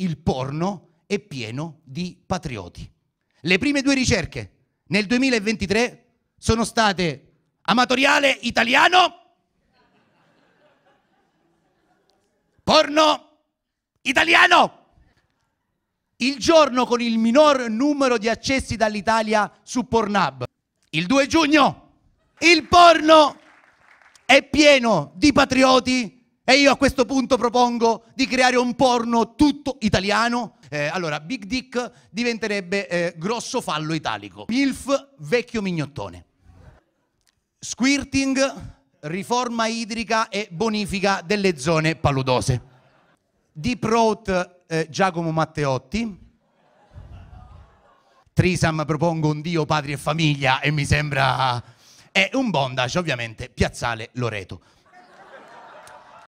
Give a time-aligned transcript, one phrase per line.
[0.00, 2.90] il porno è pieno di patrioti.
[3.40, 4.50] Le prime due ricerche
[4.88, 6.04] nel 2023
[6.38, 9.14] sono state amatoriale italiano,
[12.62, 13.28] porno
[14.02, 14.78] italiano.
[16.16, 20.44] Il giorno con il minor numero di accessi dall'Italia su Pornhub,
[20.90, 21.88] il 2 giugno.
[22.40, 23.38] Il porno
[24.26, 26.19] è pieno di patrioti
[26.50, 30.56] e io a questo punto propongo di creare un porno tutto italiano.
[30.68, 34.46] Eh, allora, Big Dick diventerebbe eh, grosso fallo italico.
[34.48, 36.24] MILF, vecchio mignottone.
[37.56, 38.72] Squirting,
[39.02, 42.60] riforma idrica e bonifica delle zone paludose.
[43.52, 46.18] Deep Road, eh, Giacomo Matteotti.
[48.32, 51.62] Trisam propongo un Dio, Padre e Famiglia e mi sembra...
[52.10, 54.60] È un bondage, ovviamente, Piazzale Loreto.